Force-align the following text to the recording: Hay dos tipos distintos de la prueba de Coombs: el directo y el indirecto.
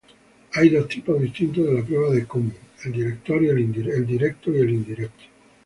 Hay 0.53 0.69
dos 0.69 0.87
tipos 0.87 1.21
distintos 1.21 1.63
de 1.63 1.73
la 1.75 1.83
prueba 1.85 2.09
de 2.09 2.25
Coombs: 2.25 2.55
el 2.85 2.91
directo 2.93 3.39
y 3.39 3.49
el 3.49 3.59
indirecto. 4.71 5.21